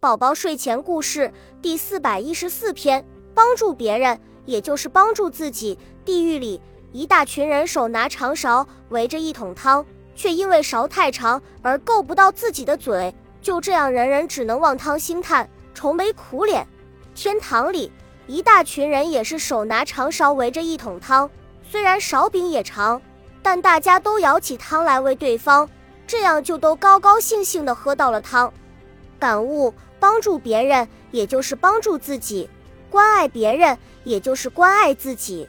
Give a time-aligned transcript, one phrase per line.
[0.00, 1.30] 宝宝睡前故事
[1.60, 3.04] 第四百一十四篇：
[3.34, 5.78] 帮助别人，也就是帮助自己。
[6.06, 6.58] 地狱里，
[6.90, 9.84] 一大群人手拿长勺，围着一桶汤，
[10.16, 13.14] 却因为勺太长而够不到自己的嘴。
[13.42, 16.66] 就这样，人人只能望汤兴叹，愁眉苦脸。
[17.14, 17.92] 天堂里，
[18.26, 21.30] 一大群人也是手拿长勺，围着一桶汤，
[21.62, 23.02] 虽然勺柄也长，
[23.42, 25.68] 但大家都舀起汤来喂对方，
[26.06, 28.50] 这样就都高高兴兴地喝到了汤。
[29.20, 29.72] 感悟。
[30.00, 32.48] 帮助别人，也就是帮助自己；
[32.88, 35.46] 关爱别人，也就是关爱自己。